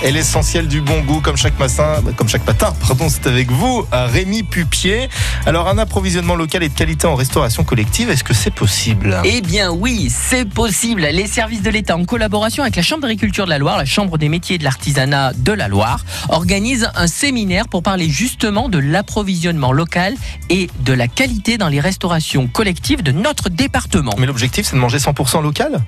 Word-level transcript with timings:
Et 0.00 0.12
l'essentiel 0.12 0.68
du 0.68 0.80
bon 0.80 1.00
goût, 1.00 1.20
comme 1.20 1.36
chaque 1.36 1.58
matin, 1.58 2.00
comme 2.16 2.28
chaque 2.28 2.46
matin, 2.46 2.72
pardon, 2.86 3.08
c'est 3.08 3.26
avec 3.26 3.50
vous, 3.50 3.84
Rémi 3.90 4.44
Pupier. 4.44 5.08
Alors, 5.44 5.66
un 5.66 5.76
approvisionnement 5.76 6.36
local 6.36 6.62
et 6.62 6.68
de 6.68 6.74
qualité 6.74 7.08
en 7.08 7.16
restauration 7.16 7.64
collective, 7.64 8.08
est-ce 8.08 8.22
que 8.22 8.32
c'est 8.32 8.52
possible? 8.52 9.20
Eh 9.24 9.40
bien 9.40 9.72
oui, 9.72 10.08
c'est 10.08 10.48
possible. 10.48 11.02
Les 11.02 11.26
services 11.26 11.62
de 11.62 11.70
l'État, 11.70 11.96
en 11.96 12.04
collaboration 12.04 12.62
avec 12.62 12.76
la 12.76 12.82
Chambre 12.82 13.02
d'agriculture 13.02 13.46
de 13.46 13.50
la 13.50 13.58
Loire, 13.58 13.76
la 13.76 13.84
Chambre 13.84 14.18
des 14.18 14.28
métiers 14.28 14.54
et 14.54 14.58
de 14.58 14.64
l'artisanat 14.64 15.32
de 15.32 15.52
la 15.52 15.66
Loire, 15.66 16.04
organisent 16.28 16.92
un 16.94 17.08
séminaire 17.08 17.66
pour 17.66 17.82
parler 17.82 18.08
justement 18.08 18.68
de 18.68 18.78
l'approvisionnement 18.78 19.72
local 19.72 20.14
et 20.48 20.70
de 20.78 20.92
la 20.92 21.08
qualité 21.08 21.58
dans 21.58 21.68
les 21.68 21.80
restaurations 21.80 22.46
collectives 22.46 23.02
de 23.02 23.10
notre 23.10 23.48
département. 23.48 24.14
Mais 24.16 24.26
l'objectif, 24.26 24.66
c'est 24.66 24.76
de 24.76 24.80
manger 24.80 24.98
100% 24.98 25.42
local? 25.42 25.80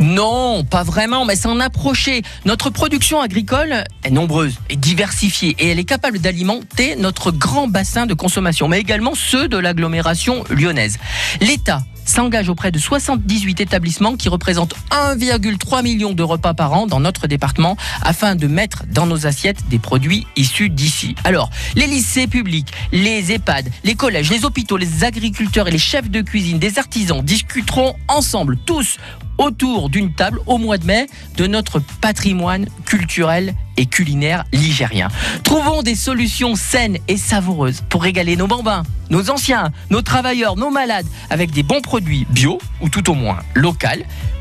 Non, 0.00 0.64
pas 0.64 0.82
vraiment, 0.82 1.24
mais 1.24 1.36
s'en 1.36 1.60
approcher. 1.60 2.22
Notre 2.44 2.70
production 2.70 3.20
agricole 3.20 3.84
est 4.02 4.10
nombreuse 4.10 4.58
et 4.68 4.76
diversifiée 4.76 5.56
et 5.58 5.68
elle 5.68 5.78
est 5.78 5.84
capable 5.84 6.18
d'alimenter 6.18 6.96
notre 6.96 7.30
grand 7.30 7.68
bassin 7.68 8.06
de 8.06 8.14
consommation, 8.14 8.68
mais 8.68 8.80
également 8.80 9.14
ceux 9.14 9.48
de 9.48 9.56
l'agglomération 9.56 10.44
lyonnaise. 10.50 10.98
L'État 11.40 11.82
s'engage 12.04 12.48
auprès 12.48 12.70
de 12.70 12.78
78 12.78 13.60
établissements 13.60 14.16
qui 14.16 14.28
représentent 14.28 14.74
1,3 14.90 15.82
million 15.82 16.12
de 16.12 16.22
repas 16.22 16.54
par 16.54 16.72
an 16.72 16.86
dans 16.86 17.00
notre 17.00 17.26
département 17.26 17.76
afin 18.02 18.36
de 18.36 18.46
mettre 18.46 18.84
dans 18.90 19.06
nos 19.06 19.26
assiettes 19.26 19.68
des 19.68 19.78
produits 19.78 20.26
issus 20.36 20.68
d'ici. 20.68 21.14
Alors, 21.24 21.50
les 21.74 21.86
lycées 21.86 22.26
publics, 22.26 22.72
les 22.92 23.32
EHPAD, 23.32 23.70
les 23.84 23.94
collèges, 23.94 24.30
les 24.30 24.44
hôpitaux, 24.44 24.76
les 24.76 25.04
agriculteurs 25.04 25.68
et 25.68 25.70
les 25.70 25.78
chefs 25.78 26.10
de 26.10 26.20
cuisine, 26.20 26.58
des 26.58 26.78
artisans 26.78 27.22
discuteront 27.22 27.94
ensemble 28.08 28.56
tous 28.56 28.98
autour 29.38 29.88
d'une 29.90 30.12
table 30.12 30.40
au 30.46 30.58
mois 30.58 30.78
de 30.78 30.86
mai 30.86 31.06
de 31.36 31.46
notre 31.46 31.80
patrimoine 32.00 32.66
culturel 32.84 33.54
et 33.76 33.86
culinaire 33.86 34.44
ligérien. 34.52 35.08
Trouvons 35.42 35.82
des 35.82 35.94
solutions 35.94 36.56
saines 36.56 36.98
et 37.08 37.16
savoureuses 37.16 37.82
pour 37.88 38.02
régaler 38.02 38.36
nos 38.36 38.46
bambins, 38.46 38.82
nos 39.10 39.30
anciens, 39.30 39.70
nos 39.90 40.02
travailleurs, 40.02 40.56
nos 40.56 40.70
malades 40.70 41.06
avec 41.30 41.50
des 41.50 41.62
bons 41.62 41.80
produits 41.80 42.26
bio 42.30 42.58
ou 42.80 42.88
tout 42.88 43.10
au 43.10 43.14
moins 43.14 43.38
locaux. 43.54 43.74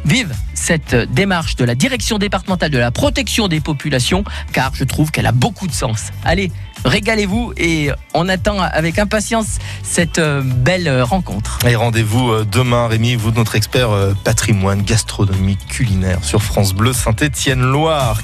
Vive 0.05 0.33
cette 0.53 0.95
démarche 0.95 1.55
de 1.55 1.65
la 1.65 1.75
direction 1.75 2.17
départementale 2.17 2.71
de 2.71 2.77
la 2.77 2.91
protection 2.91 3.47
des 3.47 3.59
populations 3.59 4.23
car 4.51 4.73
je 4.75 4.83
trouve 4.83 5.11
qu'elle 5.11 5.25
a 5.25 5.31
beaucoup 5.31 5.67
de 5.67 5.71
sens. 5.71 6.11
Allez, 6.23 6.51
régalez-vous 6.85 7.53
et 7.57 7.89
on 8.13 8.29
attend 8.29 8.59
avec 8.59 8.99
impatience 8.99 9.59
cette 9.81 10.19
euh, 10.19 10.41
belle 10.43 11.01
rencontre. 11.01 11.59
Et 11.65 11.75
rendez-vous 11.75 12.31
euh, 12.31 12.45
demain, 12.49 12.87
Rémi, 12.87 13.15
vous, 13.15 13.31
notre 13.31 13.55
expert 13.55 13.91
euh, 13.91 14.13
patrimoine 14.23 14.81
gastronomique 14.81 15.65
culinaire 15.67 16.23
sur 16.23 16.43
France 16.43 16.73
Bleu 16.73 16.93
Saint-Étienne-Loire. 16.93 18.21